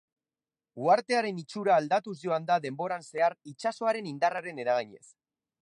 Uhartearen 0.85 1.41
itxura 1.41 1.75
aldatuz 1.81 2.15
joan 2.23 2.47
da 2.49 2.57
denboran 2.65 3.07
zehar 3.11 3.37
itsasoaren 3.53 4.09
indarraren 4.13 4.63
eraginez. 4.65 5.07